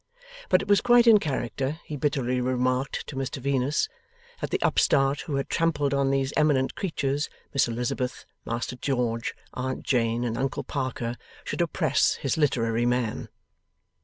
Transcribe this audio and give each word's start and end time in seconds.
But 0.49 0.63
it 0.63 0.67
was 0.67 0.81
quite 0.81 1.05
in 1.05 1.19
character, 1.19 1.79
he 1.85 1.95
bitterly 1.95 2.41
remarked 2.41 3.05
to 3.05 3.15
Mr 3.15 3.37
Venus, 3.39 3.87
that 4.39 4.49
the 4.49 4.59
upstart 4.63 5.21
who 5.21 5.35
had 5.35 5.47
trampled 5.47 5.93
on 5.93 6.09
those 6.09 6.33
eminent 6.35 6.73
creatures, 6.73 7.29
Miss 7.53 7.67
Elizabeth, 7.67 8.25
Master 8.43 8.75
George, 8.75 9.35
Aunt 9.53 9.83
Jane, 9.83 10.23
and 10.23 10.39
Uncle 10.39 10.63
Parker, 10.63 11.17
should 11.43 11.61
oppress 11.61 12.15
his 12.15 12.35
literary 12.35 12.87
man. 12.87 13.29